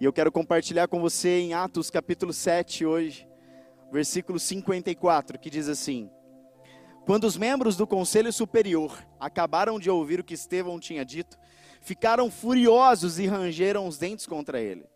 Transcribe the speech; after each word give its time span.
E 0.00 0.04
eu 0.06 0.14
quero 0.14 0.32
compartilhar 0.32 0.88
com 0.88 0.98
você 0.98 1.40
em 1.40 1.52
Atos 1.52 1.90
capítulo 1.90 2.32
7 2.32 2.86
hoje, 2.86 3.28
versículo 3.92 4.38
54, 4.40 5.38
que 5.38 5.50
diz 5.50 5.68
assim: 5.68 6.10
Quando 7.04 7.24
os 7.24 7.36
membros 7.36 7.76
do 7.76 7.86
conselho 7.86 8.32
superior 8.32 8.96
acabaram 9.20 9.78
de 9.78 9.90
ouvir 9.90 10.18
o 10.18 10.24
que 10.24 10.32
Estevão 10.32 10.80
tinha 10.80 11.04
dito, 11.04 11.38
ficaram 11.82 12.30
furiosos 12.30 13.18
e 13.18 13.26
rangeram 13.26 13.86
os 13.86 13.98
dentes 13.98 14.24
contra 14.24 14.58
ele. 14.58 14.86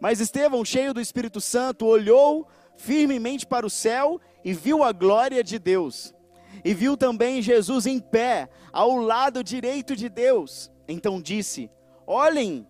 Mas 0.00 0.18
Estevão, 0.18 0.64
cheio 0.64 0.92
do 0.92 1.00
Espírito 1.00 1.40
Santo, 1.40 1.86
olhou 1.86 2.48
firmemente 2.74 3.46
para 3.46 3.64
o 3.64 3.70
céu 3.70 4.20
e 4.44 4.52
viu 4.52 4.82
a 4.82 4.90
glória 4.90 5.44
de 5.44 5.56
Deus. 5.56 6.12
E 6.64 6.74
viu 6.74 6.96
também 6.96 7.40
Jesus 7.40 7.86
em 7.86 8.00
pé, 8.00 8.50
ao 8.72 8.96
lado 8.96 9.44
direito 9.44 9.94
de 9.94 10.08
Deus. 10.08 10.68
Então 10.88 11.22
disse: 11.22 11.70
Olhem, 12.04 12.66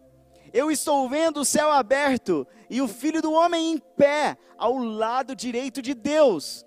eu 0.52 0.70
estou 0.70 1.08
vendo 1.08 1.40
o 1.40 1.44
céu 1.44 1.70
aberto 1.70 2.46
e 2.68 2.80
o 2.80 2.88
filho 2.88 3.22
do 3.22 3.32
homem 3.32 3.72
em 3.72 3.78
pé, 3.78 4.36
ao 4.58 4.76
lado 4.76 5.34
direito 5.34 5.80
de 5.80 5.94
Deus. 5.94 6.66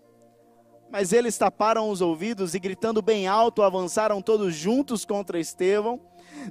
Mas 0.90 1.14
eles 1.14 1.38
taparam 1.38 1.90
os 1.90 2.02
ouvidos 2.02 2.54
e, 2.54 2.60
gritando 2.60 3.02
bem 3.02 3.28
alto, 3.28 3.62
avançaram 3.62 4.22
todos 4.22 4.56
juntos 4.56 5.04
contra 5.06 5.40
Estevão. 5.40 6.00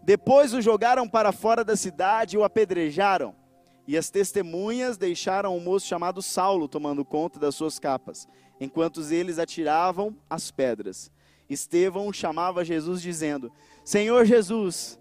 Depois 0.02 0.52
o 0.52 0.61
jogaram 0.61 1.09
para 1.09 1.33
fora 1.33 1.65
da 1.65 1.77
cidade 1.77 2.37
e 2.37 2.39
o 2.39 2.45
apedrejaram. 2.45 3.34
E 3.87 3.97
as 3.97 4.11
testemunhas 4.11 4.97
deixaram 4.97 5.56
um 5.56 5.61
moço 5.61 5.87
chamado 5.87 6.23
Saulo 6.23 6.66
tomando 6.66 7.05
conta 7.05 7.39
das 7.39 7.55
suas 7.55 7.78
capas, 7.78 8.27
enquanto 8.59 9.01
eles 9.12 9.39
atiravam 9.39 10.16
as 10.28 10.51
pedras. 10.51 11.11
Estevão 11.48 12.12
chamava 12.12 12.64
Jesus, 12.64 13.03
dizendo: 13.03 13.53
Senhor 13.84 14.25
Jesus, 14.25 14.98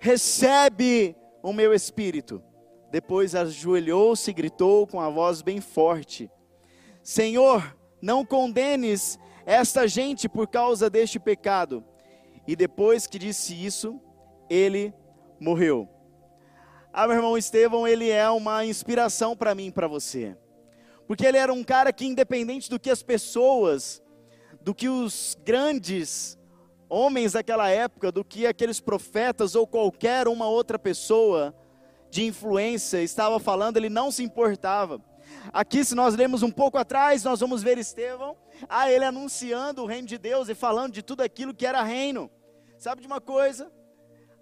recebe 0.00 1.16
o 1.42 1.52
meu 1.52 1.72
espírito. 1.72 2.42
Depois 2.90 3.34
ajoelhou-se 3.34 4.30
e 4.30 4.34
gritou 4.34 4.86
com 4.86 5.00
a 5.00 5.08
voz 5.08 5.42
bem 5.42 5.60
forte: 5.60 6.30
Senhor, 7.02 7.76
não 8.00 8.24
condenes 8.24 9.18
esta 9.44 9.86
gente 9.86 10.28
por 10.28 10.48
causa 10.48 10.88
deste 10.90 11.18
pecado. 11.18 11.84
E 12.46 12.54
depois 12.54 13.06
que 13.06 13.18
disse 13.18 13.54
isso, 13.54 14.00
ele 14.48 14.94
morreu. 15.40 15.88
Ah, 16.92 17.06
meu 17.06 17.16
irmão 17.16 17.36
Estevão, 17.36 17.86
ele 17.86 18.08
é 18.08 18.28
uma 18.30 18.64
inspiração 18.64 19.36
para 19.36 19.54
mim 19.54 19.66
e 19.66 19.72
para 19.72 19.86
você. 19.86 20.36
Porque 21.06 21.26
ele 21.26 21.36
era 21.36 21.52
um 21.52 21.62
cara 21.62 21.92
que, 21.92 22.06
independente 22.06 22.70
do 22.70 22.80
que 22.80 22.90
as 22.90 23.02
pessoas, 23.02 24.02
do 24.60 24.74
que 24.74 24.88
os 24.88 25.36
grandes 25.44 26.38
homens 26.88 27.32
daquela 27.32 27.68
época, 27.68 28.12
do 28.12 28.24
que 28.24 28.46
aqueles 28.46 28.80
profetas 28.80 29.54
ou 29.54 29.66
qualquer 29.66 30.28
uma 30.28 30.48
outra 30.48 30.78
pessoa 30.78 31.54
de 32.10 32.24
influência 32.24 33.02
estava 33.02 33.38
falando, 33.38 33.76
ele 33.76 33.88
não 33.88 34.10
se 34.10 34.22
importava. 34.22 35.00
Aqui, 35.52 35.84
se 35.84 35.94
nós 35.94 36.14
lemos 36.14 36.42
um 36.42 36.50
pouco 36.50 36.78
atrás, 36.78 37.24
nós 37.24 37.40
vamos 37.40 37.62
ver 37.62 37.78
Estevão, 37.78 38.36
ah, 38.68 38.90
ele 38.90 39.04
anunciando 39.04 39.82
o 39.82 39.86
reino 39.86 40.06
de 40.06 40.18
Deus 40.18 40.48
e 40.48 40.54
falando 40.54 40.92
de 40.92 41.02
tudo 41.02 41.22
aquilo 41.22 41.54
que 41.54 41.66
era 41.66 41.82
reino. 41.82 42.30
Sabe 42.78 43.00
de 43.00 43.06
uma 43.06 43.20
coisa? 43.20 43.70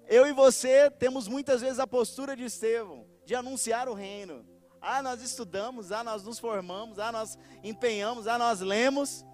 Eu 0.07 0.27
e 0.27 0.33
você 0.33 0.91
temos 0.91 1.27
muitas 1.27 1.63
vezes 1.63 1.79
a 1.79 1.87
postura 1.87 2.37
de 2.37 2.45
Estevão, 2.45 3.07
de 3.25 3.35
anunciar 3.35 3.89
o 3.89 3.95
reino. 3.95 4.45
Ah, 4.81 5.03
nós 5.03 5.23
estudamos, 5.23 5.93
ah, 5.93 6.05
nós 6.05 6.23
nos 6.23 6.39
formamos, 6.39 6.99
ah, 6.99 7.11
nós 7.11 7.39
empenhamos, 7.63 8.27
ah, 8.27 8.37
nós 8.37 8.61
lemos. 8.61 9.25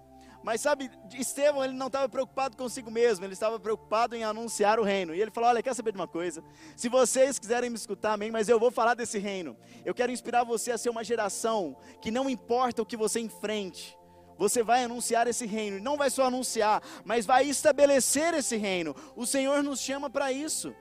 Mas 0.43 0.61
sabe, 0.61 0.89
Estevão, 1.13 1.63
ele 1.63 1.73
não 1.73 1.87
estava 1.87 2.09
preocupado 2.09 2.57
consigo 2.57 2.89
mesmo, 2.89 3.23
ele 3.23 3.33
estava 3.33 3.59
preocupado 3.59 4.15
em 4.15 4.23
anunciar 4.23 4.79
o 4.79 4.83
reino. 4.83 5.13
E 5.13 5.21
ele 5.21 5.29
falou: 5.31 5.49
Olha, 5.49 5.61
quer 5.61 5.75
saber 5.75 5.91
de 5.91 5.99
uma 5.99 6.07
coisa? 6.07 6.43
Se 6.75 6.89
vocês 6.89 7.37
quiserem 7.37 7.69
me 7.69 7.75
escutar, 7.75 8.13
amém, 8.13 8.31
mas 8.31 8.49
eu 8.49 8.59
vou 8.59 8.71
falar 8.71 8.95
desse 8.95 9.19
reino. 9.19 9.55
Eu 9.85 9.93
quero 9.93 10.11
inspirar 10.11 10.43
você 10.43 10.71
a 10.71 10.77
ser 10.77 10.89
uma 10.89 11.03
geração 11.03 11.77
que 12.01 12.09
não 12.09 12.29
importa 12.29 12.81
o 12.81 12.85
que 12.85 12.97
você 12.97 13.19
enfrente, 13.19 13.95
você 14.37 14.63
vai 14.63 14.83
anunciar 14.83 15.27
esse 15.27 15.45
reino, 15.45 15.77
e 15.77 15.81
não 15.81 15.97
vai 15.97 16.09
só 16.09 16.25
anunciar, 16.25 16.81
mas 17.05 17.27
vai 17.27 17.45
estabelecer 17.45 18.33
esse 18.33 18.57
reino. 18.57 18.95
O 19.15 19.25
Senhor 19.27 19.61
nos 19.61 19.79
chama 19.79 20.09
para 20.09 20.31
isso. 20.31 20.73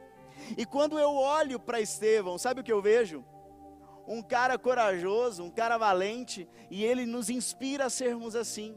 E 0.57 0.65
quando 0.65 0.99
eu 0.99 1.15
olho 1.15 1.61
para 1.61 1.81
Estevão, 1.81 2.39
sabe 2.39 2.63
o 2.63 2.65
que 2.65 2.73
eu 2.73 2.81
vejo? 2.81 3.23
Um 4.09 4.23
cara 4.23 4.59
corajoso, 4.59 5.45
um 5.45 5.51
cara 5.51 5.77
valente, 5.77 6.49
e 6.71 6.83
ele 6.83 7.05
nos 7.05 7.29
inspira 7.29 7.85
a 7.85 7.91
sermos 7.91 8.35
assim. 8.35 8.75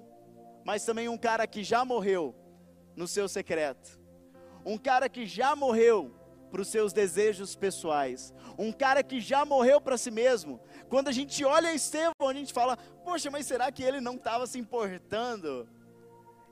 Mas 0.63 0.85
também 0.85 1.09
um 1.09 1.18
cara 1.18 1.46
que 1.46 1.63
já 1.63 1.84
morreu 1.84 2.35
no 2.96 3.07
seu 3.07 3.28
secreto. 3.28 4.00
Um 4.66 4.78
cara 4.78 5.09
que 5.09 5.25
já 5.25 5.56
morreu 5.56 6.13
para 6.53 6.62
os 6.62 6.68
seus 6.68 6.94
desejos 6.94 7.56
pessoais. 7.56 8.34
Um 8.57 8.72
cara 8.72 9.02
que 9.02 9.19
já 9.19 9.44
morreu 9.44 9.81
para 9.81 9.97
si 9.97 10.12
mesmo. 10.12 10.62
Quando 10.88 11.07
a 11.07 11.12
gente 11.12 11.44
olha 11.44 11.73
Estevão, 11.73 12.29
a 12.29 12.34
gente 12.34 12.53
fala: 12.53 12.78
Poxa, 13.03 13.31
mas 13.31 13.47
será 13.47 13.72
que 13.72 13.84
ele 13.84 14.00
não 14.00 14.16
estava 14.16 14.46
se 14.46 14.59
importando 14.59 15.68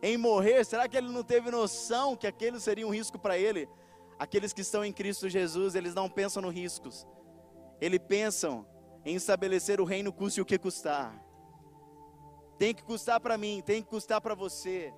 em 0.01 0.17
morrer? 0.17 0.65
Será 0.65 0.89
que 0.89 0.97
ele 0.97 1.09
não 1.09 1.23
teve 1.23 1.51
noção 1.51 2.15
que 2.15 2.25
aquele 2.25 2.59
seria 2.59 2.87
um 2.87 2.93
risco 2.93 3.19
para 3.19 3.37
ele? 3.37 3.69
Aqueles 4.17 4.51
que 4.51 4.61
estão 4.61 4.83
em 4.83 4.91
Cristo 4.91 5.29
Jesus, 5.29 5.75
eles 5.75 5.93
não 5.93 6.09
pensam 6.09 6.41
nos 6.41 6.53
riscos, 6.53 7.07
eles 7.79 7.99
pensam 8.07 8.65
em 9.05 9.15
estabelecer 9.15 9.79
o 9.79 9.85
reino, 9.85 10.11
custe 10.11 10.41
o 10.41 10.45
que 10.45 10.57
custar. 10.57 11.30
Tem 12.61 12.75
que 12.75 12.83
custar 12.83 13.19
para 13.19 13.39
mim, 13.39 13.63
tem 13.65 13.81
que 13.81 13.89
custar 13.89 14.21
para 14.21 14.35
você 14.35 14.93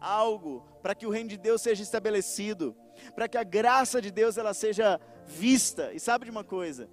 algo 0.00 0.66
para 0.82 0.96
que 0.96 1.06
o 1.06 1.10
reino 1.10 1.30
de 1.30 1.36
Deus 1.36 1.62
seja 1.62 1.80
estabelecido, 1.80 2.74
para 3.14 3.28
que 3.28 3.38
a 3.38 3.44
graça 3.44 4.02
de 4.02 4.10
Deus 4.10 4.36
ela 4.36 4.52
seja 4.52 5.00
vista. 5.24 5.92
E 5.92 6.00
sabe 6.00 6.24
de 6.24 6.32
uma 6.32 6.42
coisa? 6.42 6.90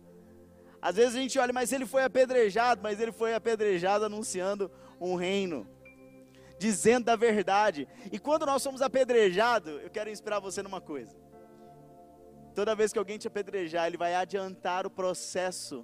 Às 0.79 0.97
vezes 0.97 1.15
a 1.15 1.19
gente 1.19 1.39
olha, 1.39 1.51
mas 1.51 1.71
ele 1.71 1.87
foi 1.87 2.03
apedrejado, 2.03 2.83
mas 2.83 2.99
ele 2.99 3.11
foi 3.11 3.33
apedrejado 3.33 4.05
anunciando 4.05 4.69
um 5.01 5.15
reino, 5.15 5.67
dizendo 6.59 7.05
da 7.05 7.15
verdade. 7.15 7.87
E 8.11 8.19
quando 8.19 8.45
nós 8.45 8.61
somos 8.61 8.83
apedrejados, 8.83 9.81
eu 9.81 9.89
quero 9.89 10.11
inspirar 10.11 10.39
você 10.39 10.61
numa 10.61 10.79
coisa. 10.81 11.17
Toda 12.53 12.75
vez 12.75 12.93
que 12.93 12.99
alguém 12.99 13.17
te 13.17 13.27
apedrejar, 13.27 13.87
ele 13.87 13.97
vai 13.97 14.13
adiantar 14.13 14.85
o 14.85 14.91
processo 14.91 15.83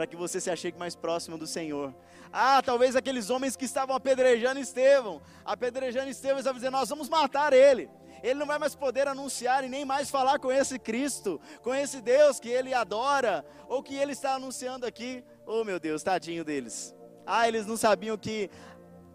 para 0.00 0.06
que 0.06 0.16
você 0.16 0.40
se 0.40 0.50
achegue 0.50 0.78
mais 0.78 0.96
próximo 0.96 1.36
do 1.36 1.46
Senhor. 1.46 1.94
Ah, 2.32 2.62
talvez 2.62 2.96
aqueles 2.96 3.28
homens 3.28 3.54
que 3.54 3.66
estavam 3.66 3.94
apedrejando 3.94 4.58
Estevão, 4.58 5.20
apedrejando 5.44 6.08
Estevão, 6.08 6.38
estavam 6.38 6.58
dizendo: 6.58 6.72
Nós 6.72 6.88
vamos 6.88 7.06
matar 7.06 7.52
ele. 7.52 7.90
Ele 8.22 8.38
não 8.38 8.46
vai 8.46 8.58
mais 8.58 8.74
poder 8.74 9.06
anunciar 9.06 9.62
e 9.62 9.68
nem 9.68 9.84
mais 9.84 10.08
falar 10.08 10.38
com 10.38 10.50
esse 10.50 10.78
Cristo, 10.78 11.38
com 11.60 11.74
esse 11.74 12.00
Deus 12.00 12.40
que 12.40 12.48
ele 12.48 12.72
adora, 12.72 13.44
ou 13.68 13.82
que 13.82 13.94
ele 13.94 14.12
está 14.12 14.36
anunciando 14.36 14.86
aqui. 14.86 15.22
Oh, 15.46 15.64
meu 15.64 15.78
Deus, 15.78 16.02
tadinho 16.02 16.46
deles. 16.46 16.94
Ah, 17.26 17.46
eles 17.46 17.66
não 17.66 17.76
sabiam 17.76 18.16
que 18.16 18.48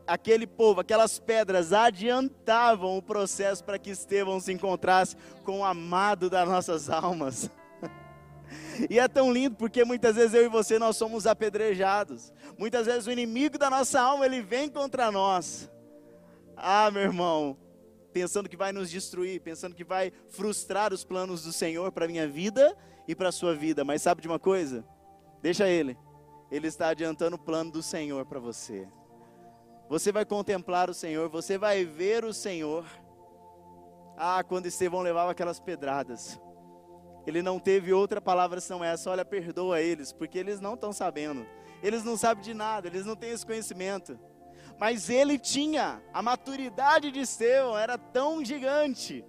aquele 0.06 0.46
povo, 0.46 0.82
aquelas 0.82 1.18
pedras 1.18 1.74
adiantavam 1.74 2.96
o 2.96 3.02
processo 3.02 3.64
para 3.64 3.80
que 3.80 3.90
Estevão 3.90 4.40
se 4.40 4.54
encontrasse 4.54 5.16
com 5.44 5.62
o 5.62 5.66
amado 5.66 6.30
das 6.30 6.48
nossas 6.48 6.92
almas. 6.92 7.50
E 8.90 9.00
é 9.00 9.08
tão 9.08 9.32
lindo 9.32 9.56
porque 9.56 9.86
muitas 9.86 10.16
vezes 10.16 10.34
eu 10.34 10.46
e 10.46 10.50
você 10.50 10.78
nós 10.78 10.98
somos 10.98 11.26
apedrejados. 11.26 12.34
Muitas 12.58 12.86
vezes 12.86 13.08
o 13.08 13.12
inimigo 13.12 13.58
da 13.58 13.70
nossa 13.70 14.02
alma 14.02 14.26
ele 14.26 14.42
vem 14.42 14.70
contra 14.70 15.12
nós. 15.12 15.72
Ah, 16.58 16.90
meu 16.92 17.02
irmão, 17.02 17.58
pensando 18.14 18.48
que 18.48 18.58
vai 18.58 18.72
nos 18.72 18.90
destruir, 18.90 19.42
pensando 19.42 19.76
que 19.76 19.84
vai 19.84 20.12
frustrar 20.30 20.94
os 20.94 21.04
planos 21.04 21.44
do 21.44 21.52
Senhor 21.52 21.92
para 21.92 22.08
minha 22.08 22.28
vida 22.28 22.76
e 23.08 23.16
para 23.16 23.32
sua 23.32 23.56
vida. 23.56 23.84
Mas 23.84 24.02
sabe 24.02 24.22
de 24.22 24.28
uma 24.28 24.40
coisa? 24.40 24.86
Deixa 25.42 25.68
ele. 25.68 25.98
Ele 26.50 26.68
está 26.68 26.90
adiantando 26.90 27.36
o 27.36 27.40
plano 27.40 27.72
do 27.72 27.84
Senhor 27.84 28.26
para 28.26 28.40
você. 28.40 28.88
Você 29.90 30.12
vai 30.12 30.26
contemplar 30.26 30.90
o 30.90 30.94
Senhor, 30.94 31.30
você 31.30 31.58
vai 31.58 31.86
ver 31.86 32.26
o 32.26 32.34
Senhor. 32.34 32.86
Ah, 34.18 34.44
quando 34.44 34.66
Estevão 34.66 35.02
levava 35.02 35.32
aquelas 35.32 35.60
pedradas. 35.60 36.40
Ele 37.26 37.42
não 37.42 37.60
teve 37.60 37.92
outra 37.92 38.22
palavra 38.22 38.62
senão 38.62 38.84
essa: 38.84 39.10
olha, 39.10 39.26
perdoa 39.26 39.82
eles, 39.82 40.12
porque 40.12 40.38
eles 40.38 40.60
não 40.60 40.76
estão 40.76 40.94
sabendo, 40.94 41.46
eles 41.82 42.04
não 42.04 42.16
sabem 42.16 42.44
de 42.44 42.54
nada, 42.54 42.88
eles 42.88 43.06
não 43.06 43.16
têm 43.16 43.32
esse 43.32 43.46
conhecimento. 43.46 44.20
Mas 44.78 45.10
ele 45.10 45.40
tinha, 45.40 46.04
a 46.14 46.22
maturidade 46.22 47.12
de 47.12 47.20
Estevão 47.20 47.78
era 47.78 47.98
tão 47.98 48.44
gigante, 48.44 49.24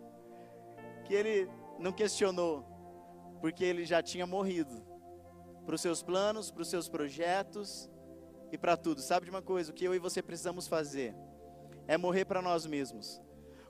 que 1.05 1.15
ele 1.15 1.49
não 1.79 1.93
questionou, 1.93 2.65
porque 3.41 3.65
ele 3.65 3.85
já 3.85 4.03
tinha 4.03 4.27
morrido 4.27 4.85
para 5.65 5.75
os 5.75 5.81
seus 5.81 6.03
planos, 6.03 6.51
para 6.51 6.63
os 6.63 6.69
seus 6.69 6.89
projetos 6.89 7.91
e 8.51 8.59
para 8.59 8.77
tudo. 8.77 9.01
Sabe 9.01 9.27
de 9.27 9.31
uma 9.31 9.43
coisa? 9.43 9.71
O 9.71 9.75
que 9.75 9.85
eu 9.85 9.95
e 9.95 9.99
você 9.99 10.21
precisamos 10.21 10.67
fazer 10.67 11.15
é 11.87 11.97
morrer 11.97 12.25
para 12.25 12.43
nós 12.43 12.67
mesmos 12.67 13.21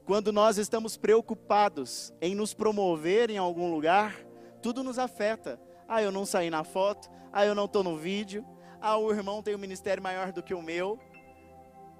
quando 0.06 0.32
nós 0.32 0.56
estamos 0.56 0.96
preocupados 0.96 2.14
em 2.20 2.34
nos 2.34 2.54
promover 2.54 3.28
em 3.28 3.36
algum 3.36 3.70
lugar, 3.70 4.16
tudo 4.62 4.82
nos 4.82 4.98
afeta. 4.98 5.60
Ah, 5.86 6.02
eu 6.02 6.10
não 6.10 6.24
saí 6.24 6.48
na 6.48 6.64
foto. 6.64 7.10
Ah, 7.32 7.44
eu 7.44 7.54
não 7.54 7.66
estou 7.66 7.82
no 7.82 7.96
vídeo. 7.96 8.46
Ah, 8.80 8.96
o 8.96 9.10
irmão 9.12 9.42
tem 9.42 9.54
um 9.54 9.58
ministério 9.58 10.02
maior 10.02 10.32
do 10.32 10.42
que 10.42 10.54
o 10.54 10.62
meu. 10.62 10.98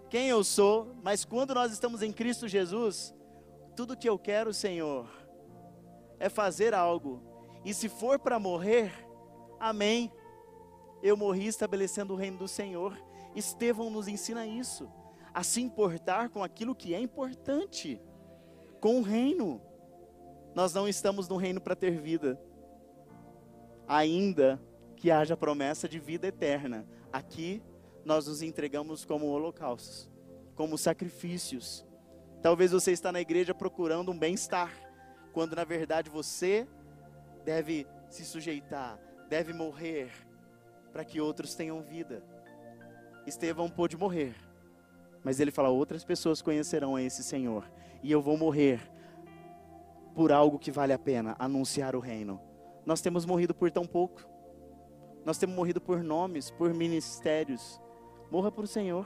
Quem 0.08 0.28
eu 0.28 0.42
sou, 0.42 0.94
mas 1.02 1.24
quando 1.24 1.54
nós 1.54 1.72
estamos 1.72 2.00
em 2.00 2.12
Cristo 2.12 2.48
Jesus, 2.48 3.14
tudo 3.74 3.96
que 3.96 4.08
eu 4.08 4.18
quero, 4.18 4.54
Senhor, 4.54 5.06
é 6.18 6.28
fazer 6.28 6.72
algo. 6.72 7.20
E 7.64 7.74
se 7.74 7.88
for 7.88 8.18
para 8.18 8.38
morrer, 8.38 8.92
Amém. 9.58 10.12
Eu 11.02 11.16
morri 11.16 11.46
estabelecendo 11.46 12.12
o 12.12 12.16
reino 12.16 12.38
do 12.38 12.48
Senhor. 12.48 12.96
Estevão 13.34 13.90
nos 13.90 14.08
ensina 14.08 14.46
isso, 14.46 14.90
a 15.36 15.42
se 15.42 15.60
importar 15.60 16.30
com 16.30 16.42
aquilo 16.42 16.74
que 16.74 16.94
é 16.94 16.98
importante, 16.98 18.00
com 18.80 19.00
o 19.00 19.02
reino. 19.02 19.60
Nós 20.54 20.72
não 20.72 20.88
estamos 20.88 21.28
no 21.28 21.36
reino 21.36 21.60
para 21.60 21.76
ter 21.76 21.90
vida, 21.90 22.40
ainda 23.86 24.58
que 24.96 25.10
haja 25.10 25.36
promessa 25.36 25.86
de 25.86 25.98
vida 25.98 26.26
eterna. 26.26 26.86
Aqui 27.12 27.62
nós 28.02 28.26
nos 28.26 28.40
entregamos 28.40 29.04
como 29.04 29.26
holocaustos, 29.26 30.10
como 30.54 30.78
sacrifícios. 30.78 31.84
Talvez 32.40 32.72
você 32.72 32.92
está 32.92 33.12
na 33.12 33.20
igreja 33.20 33.52
procurando 33.52 34.12
um 34.12 34.18
bem-estar, 34.18 34.72
quando 35.34 35.54
na 35.54 35.64
verdade 35.64 36.08
você 36.08 36.66
deve 37.44 37.86
se 38.08 38.24
sujeitar, 38.24 38.98
deve 39.28 39.52
morrer 39.52 40.10
para 40.92 41.04
que 41.04 41.20
outros 41.20 41.54
tenham 41.54 41.82
vida. 41.82 42.24
Estevão 43.26 43.68
pôde 43.68 43.98
morrer, 43.98 44.34
mas 45.26 45.40
ele 45.40 45.50
fala: 45.50 45.70
outras 45.70 46.04
pessoas 46.04 46.40
conhecerão 46.40 46.94
a 46.94 47.02
esse 47.02 47.20
Senhor, 47.24 47.68
e 48.00 48.12
eu 48.12 48.22
vou 48.22 48.38
morrer 48.38 48.80
por 50.14 50.30
algo 50.30 50.56
que 50.56 50.70
vale 50.70 50.92
a 50.92 50.98
pena 51.00 51.34
anunciar 51.36 51.96
o 51.96 51.98
reino. 51.98 52.40
Nós 52.86 53.00
temos 53.00 53.26
morrido 53.26 53.52
por 53.52 53.68
tão 53.72 53.84
pouco, 53.84 54.24
nós 55.24 55.36
temos 55.36 55.56
morrido 55.56 55.80
por 55.80 56.00
nomes, 56.00 56.52
por 56.52 56.72
ministérios. 56.72 57.80
Morra 58.30 58.52
por 58.52 58.62
o 58.62 58.68
Senhor, 58.68 59.04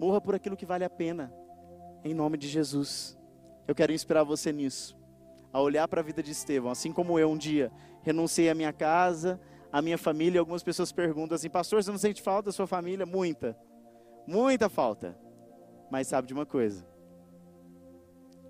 morra 0.00 0.18
por 0.18 0.34
aquilo 0.34 0.56
que 0.56 0.64
vale 0.64 0.84
a 0.84 0.90
pena, 0.90 1.30
em 2.02 2.14
nome 2.14 2.38
de 2.38 2.48
Jesus. 2.48 3.18
Eu 3.68 3.74
quero 3.74 3.92
inspirar 3.92 4.24
você 4.24 4.50
nisso, 4.50 4.96
a 5.52 5.60
olhar 5.60 5.86
para 5.88 6.00
a 6.00 6.04
vida 6.04 6.22
de 6.22 6.30
Estevão, 6.30 6.70
assim 6.70 6.90
como 6.90 7.18
eu 7.18 7.30
um 7.30 7.36
dia 7.36 7.70
renunciei 8.00 8.48
à 8.48 8.54
minha 8.54 8.72
casa, 8.72 9.38
a 9.70 9.82
minha 9.82 9.98
família, 9.98 10.40
algumas 10.40 10.62
pessoas 10.62 10.90
perguntam 10.90 11.36
assim: 11.36 11.50
Pastor, 11.50 11.84
você 11.84 11.90
não 11.90 11.98
sente 11.98 12.22
falta 12.22 12.46
da 12.46 12.52
sua 12.52 12.66
família? 12.66 13.04
Muita, 13.04 13.54
muita 14.26 14.68
falta. 14.68 15.18
Mas 15.90 16.06
sabe 16.06 16.28
de 16.28 16.34
uma 16.34 16.46
coisa? 16.46 16.86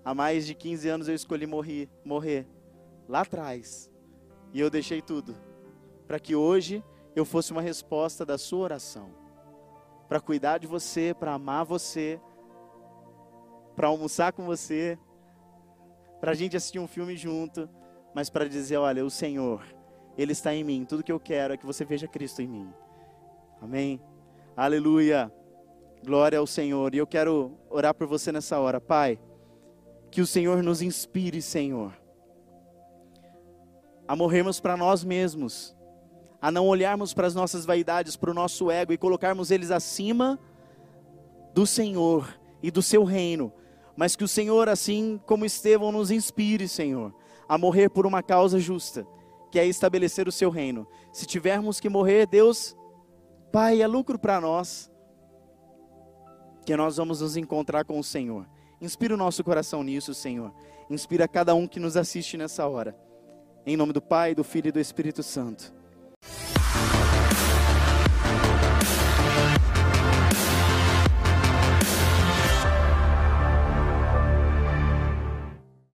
Há 0.05 0.13
mais 0.13 0.45
de 0.45 0.53
15 0.53 0.89
anos 0.89 1.07
eu 1.07 1.15
escolhi 1.15 1.45
morrer, 1.45 1.89
morrer 2.03 2.47
lá 3.07 3.21
atrás. 3.21 3.89
E 4.53 4.59
eu 4.59 4.69
deixei 4.69 5.01
tudo 5.01 5.35
para 6.07 6.19
que 6.19 6.35
hoje 6.35 6.83
eu 7.15 7.25
fosse 7.25 7.51
uma 7.51 7.61
resposta 7.61 8.25
da 8.25 8.37
sua 8.37 8.59
oração. 8.59 9.09
Para 10.07 10.19
cuidar 10.19 10.57
de 10.57 10.67
você, 10.67 11.13
para 11.13 11.33
amar 11.33 11.65
você, 11.65 12.19
para 13.75 13.87
almoçar 13.87 14.33
com 14.33 14.45
você, 14.45 14.97
para 16.19 16.31
a 16.31 16.35
gente 16.35 16.55
assistir 16.55 16.79
um 16.79 16.87
filme 16.87 17.15
junto, 17.15 17.69
mas 18.13 18.29
para 18.29 18.47
dizer: 18.47 18.77
olha, 18.77 19.05
o 19.05 19.09
Senhor 19.09 19.63
ele 20.17 20.31
está 20.31 20.53
em 20.53 20.63
mim. 20.63 20.85
Tudo 20.85 21.03
que 21.03 21.11
eu 21.11 21.19
quero 21.19 21.53
é 21.53 21.57
que 21.57 21.65
você 21.65 21.83
veja 21.83 22.07
Cristo 22.07 22.41
em 22.41 22.47
mim. 22.47 22.73
Amém? 23.61 24.01
Aleluia. 24.55 25.33
Glória 26.05 26.37
ao 26.37 26.45
Senhor. 26.45 26.93
E 26.93 26.97
eu 26.97 27.07
quero 27.07 27.57
orar 27.69 27.93
por 27.93 28.05
você 28.05 28.31
nessa 28.31 28.59
hora, 28.59 28.81
Pai. 28.81 29.17
Que 30.11 30.19
o 30.19 30.27
Senhor 30.27 30.61
nos 30.61 30.81
inspire, 30.81 31.41
Senhor, 31.41 31.93
a 34.07 34.15
morrermos 34.15 34.59
para 34.59 34.77
nós 34.77 35.03
mesmos, 35.03 35.75
a 36.41 36.51
não 36.51 36.67
olharmos 36.67 37.13
para 37.13 37.25
as 37.25 37.33
nossas 37.33 37.65
vaidades, 37.65 38.15
para 38.15 38.29
o 38.29 38.33
nosso 38.33 38.69
ego 38.69 38.93
e 38.93 38.97
colocarmos 38.97 39.49
eles 39.49 39.71
acima 39.71 40.37
do 41.53 41.65
Senhor 41.65 42.37
e 42.61 42.69
do 42.69 42.81
seu 42.81 43.03
reino, 43.03 43.51
mas 43.95 44.15
que 44.15 44.23
o 44.23 44.27
Senhor, 44.27 44.69
assim 44.69 45.19
como 45.25 45.45
Estevão, 45.45 45.91
nos 45.91 46.11
inspire, 46.11 46.67
Senhor, 46.67 47.13
a 47.47 47.57
morrer 47.57 47.89
por 47.89 48.05
uma 48.05 48.21
causa 48.21 48.59
justa 48.59 49.07
que 49.49 49.59
é 49.59 49.65
estabelecer 49.65 50.27
o 50.27 50.31
seu 50.31 50.49
reino. 50.49 50.87
Se 51.11 51.25
tivermos 51.25 51.79
que 51.79 51.87
morrer, 51.87 52.27
Deus, 52.27 52.75
Pai, 53.51 53.81
é 53.81 53.87
lucro 53.87 54.17
para 54.19 54.41
nós, 54.41 54.91
que 56.63 56.75
nós 56.75 56.97
vamos 56.97 57.21
nos 57.21 57.37
encontrar 57.37 57.85
com 57.85 57.99
o 57.99 58.03
Senhor. 58.03 58.45
Inspira 58.81 59.13
o 59.13 59.17
nosso 59.17 59.43
coração 59.43 59.83
nisso, 59.83 60.13
Senhor. 60.13 60.53
Inspira 60.89 61.27
cada 61.27 61.55
um 61.55 61.67
que 61.67 61.79
nos 61.79 61.95
assiste 61.95 62.37
nessa 62.37 62.67
hora. 62.67 62.95
Em 63.65 63.77
nome 63.77 63.93
do 63.93 64.01
Pai, 64.01 64.35
do 64.35 64.43
Filho 64.43 64.69
e 64.69 64.71
do 64.71 64.79
Espírito 64.79 65.23
Santo. 65.23 65.73